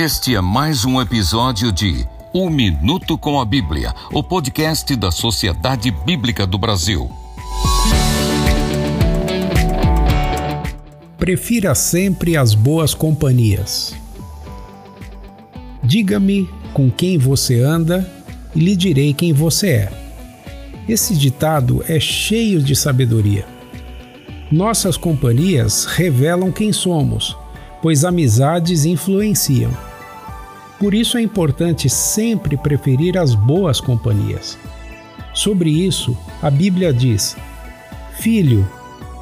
Este 0.00 0.36
é 0.36 0.40
mais 0.40 0.84
um 0.84 1.00
episódio 1.00 1.72
de 1.72 2.06
Um 2.32 2.48
Minuto 2.48 3.18
com 3.18 3.40
a 3.40 3.44
Bíblia, 3.44 3.92
o 4.12 4.22
podcast 4.22 4.94
da 4.94 5.10
Sociedade 5.10 5.90
Bíblica 5.90 6.46
do 6.46 6.56
Brasil. 6.56 7.10
Prefira 11.18 11.74
sempre 11.74 12.36
as 12.36 12.54
boas 12.54 12.94
companhias. 12.94 13.92
Diga-me 15.82 16.48
com 16.72 16.88
quem 16.88 17.18
você 17.18 17.60
anda 17.60 18.08
e 18.54 18.60
lhe 18.60 18.76
direi 18.76 19.12
quem 19.12 19.32
você 19.32 19.68
é. 19.68 19.92
Esse 20.88 21.16
ditado 21.16 21.84
é 21.88 21.98
cheio 21.98 22.62
de 22.62 22.76
sabedoria. 22.76 23.44
Nossas 24.48 24.96
companhias 24.96 25.86
revelam 25.86 26.52
quem 26.52 26.72
somos, 26.72 27.36
pois 27.82 28.04
amizades 28.04 28.84
influenciam. 28.84 29.87
Por 30.78 30.94
isso 30.94 31.18
é 31.18 31.22
importante 31.22 31.88
sempre 31.88 32.56
preferir 32.56 33.18
as 33.18 33.34
boas 33.34 33.80
companhias. 33.80 34.56
Sobre 35.34 35.70
isso, 35.70 36.16
a 36.42 36.50
Bíblia 36.50 36.92
diz: 36.92 37.36
Filho, 38.18 38.68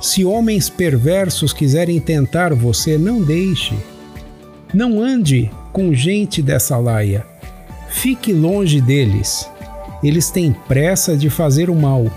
se 0.00 0.24
homens 0.24 0.68
perversos 0.68 1.52
quiserem 1.52 1.98
tentar 2.00 2.54
você, 2.54 2.98
não 2.98 3.22
deixe. 3.22 3.74
Não 4.72 5.00
ande 5.00 5.50
com 5.72 5.94
gente 5.94 6.42
dessa 6.42 6.76
laia. 6.76 7.24
Fique 7.88 8.32
longe 8.32 8.80
deles. 8.80 9.48
Eles 10.02 10.30
têm 10.30 10.52
pressa 10.52 11.16
de 11.16 11.30
fazer 11.30 11.70
o 11.70 11.74
mal 11.74 12.10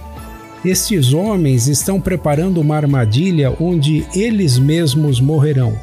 estes 0.63 1.13
homens 1.13 1.67
estão 1.67 2.01
preparando 2.01 2.59
uma 2.59 2.75
armadilha 2.75 3.55
onde 3.61 4.05
eles 4.13 4.59
mesmos 4.59 5.21
morrerão. 5.21 5.73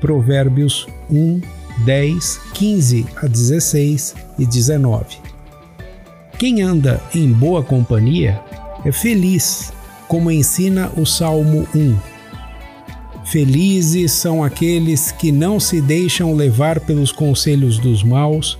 Provérbios 0.00 0.86
1, 1.10 1.40
10, 1.84 2.40
15 2.54 3.06
a 3.16 3.26
16 3.26 4.14
e 4.38 4.46
19. 4.46 5.16
Quem 6.38 6.62
anda 6.62 7.00
em 7.14 7.30
boa 7.32 7.62
companhia 7.62 8.40
é 8.84 8.90
feliz, 8.90 9.72
como 10.08 10.30
ensina 10.30 10.90
o 10.96 11.06
Salmo 11.06 11.66
1. 11.74 11.96
Felizes 13.24 14.12
são 14.12 14.42
aqueles 14.42 15.12
que 15.12 15.30
não 15.30 15.60
se 15.60 15.80
deixam 15.80 16.34
levar 16.34 16.80
pelos 16.80 17.12
conselhos 17.12 17.78
dos 17.78 18.02
maus, 18.02 18.58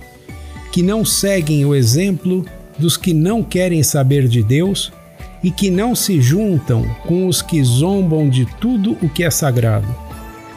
que 0.71 0.81
não 0.81 1.03
seguem 1.05 1.65
o 1.65 1.75
exemplo 1.75 2.45
dos 2.79 2.97
que 2.97 3.13
não 3.13 3.43
querem 3.43 3.83
saber 3.83 4.27
de 4.27 4.41
Deus 4.41 4.91
e 5.43 5.51
que 5.51 5.69
não 5.69 5.93
se 5.93 6.21
juntam 6.21 6.83
com 7.05 7.27
os 7.27 7.41
que 7.41 7.61
zombam 7.63 8.29
de 8.29 8.45
tudo 8.59 8.97
o 9.01 9.09
que 9.09 9.23
é 9.23 9.29
sagrado. 9.29 9.87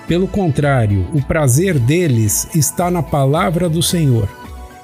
Pelo 0.07 0.29
contrário, 0.29 1.09
o 1.13 1.21
prazer 1.21 1.79
deles 1.79 2.49
está 2.55 2.91
na 2.91 3.03
palavra 3.03 3.69
do 3.69 3.83
Senhor, 3.83 4.29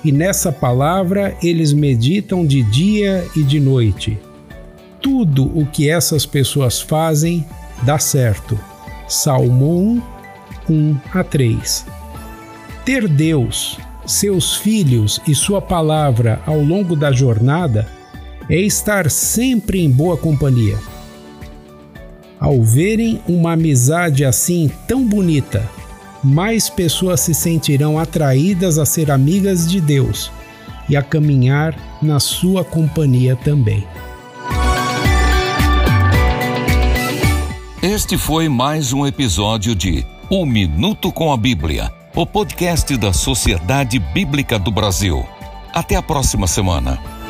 e 0.05 0.11
nessa 0.11 0.51
palavra 0.51 1.37
eles 1.41 1.73
meditam 1.73 2.45
de 2.45 2.63
dia 2.65 3.25
e 3.37 3.43
de 3.45 3.61
noite. 3.61 4.19
Tudo 5.01 5.47
o 5.57 5.65
que 5.65 5.89
essas 5.89 6.27
pessoas 6.27 6.81
fazem 6.81 7.47
dá 7.85 8.01
certo. 8.01 8.59
Salmo 9.07 10.01
1, 10.69 10.73
1 10.73 11.01
a 11.15 11.23
3. 11.23 11.87
Ter 12.85 13.07
Deus, 13.07 13.79
seus 14.05 14.57
filhos 14.57 15.21
e 15.27 15.37
sua 15.37 15.63
palavra 15.63 16.41
ao 16.45 16.61
longo 16.61 16.97
da 16.97 17.13
jornada 17.13 17.87
é 18.49 18.57
estar 18.57 19.09
sempre 19.09 19.81
em 19.81 19.89
boa 19.91 20.17
companhia. 20.17 20.79
Ao 22.43 22.61
verem 22.61 23.23
uma 23.29 23.53
amizade 23.53 24.25
assim 24.25 24.69
tão 24.89 25.07
bonita, 25.07 25.71
mais 26.25 26.69
pessoas 26.69 27.21
se 27.21 27.33
sentirão 27.33 28.01
atraídas 28.01 28.79
a 28.79 28.85
ser 28.85 29.13
amigas 29.13 29.71
de 29.71 29.81
Deus 29.81 30.29
e 30.89 30.97
a 30.97 31.03
caminhar 31.05 31.73
na 32.03 32.19
sua 32.19 32.65
companhia 32.65 33.37
também. 33.37 33.87
Este 37.81 38.19
foi 38.19 38.49
mais 38.49 38.93
um 38.93 39.07
episódio 39.07 39.73
de 39.73 40.05
Um 40.29 40.45
Minuto 40.45 41.13
com 41.13 41.33
a 41.33 41.37
Bíblia, 41.37 41.93
o 42.13 42.27
podcast 42.27 42.97
da 42.97 43.13
Sociedade 43.13 44.01
Bíblica 44.01 44.59
do 44.59 44.73
Brasil. 44.73 45.25
Até 45.73 45.95
a 45.95 46.03
próxima 46.03 46.49
semana. 46.49 47.22